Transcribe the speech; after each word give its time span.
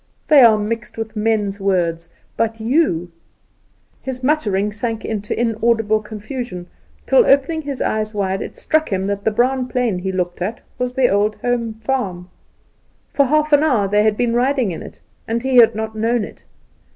They 0.29 0.41
are 0.41 0.57
mixed 0.57 0.97
with 0.97 1.15
men's 1.15 1.61
words; 1.61 2.09
but 2.35 2.59
you" 2.59 3.11
His 4.01 4.23
muttering 4.23 4.71
sank 4.71 5.05
into 5.05 5.39
inaudible 5.39 5.99
confusion, 5.99 6.65
till, 7.05 7.23
opening 7.23 7.61
his 7.61 7.83
eyes 7.83 8.11
wide, 8.15 8.41
it 8.41 8.55
struck 8.55 8.91
him 8.91 9.05
that 9.05 9.25
the 9.25 9.29
brown 9.29 9.67
plain 9.67 9.99
he 9.99 10.11
looked 10.11 10.41
at 10.41 10.61
was 10.79 10.95
the 10.95 11.07
old 11.07 11.35
home 11.43 11.75
farm. 11.85 12.31
For 13.13 13.25
half 13.25 13.53
an 13.53 13.61
hour 13.61 13.87
they 13.87 14.01
had 14.01 14.17
been 14.17 14.33
riding 14.33 14.71
in 14.71 14.81
it, 14.81 14.99
and 15.27 15.43
he 15.43 15.57
had 15.57 15.75
not 15.75 15.93
known 15.95 16.23
it. 16.23 16.45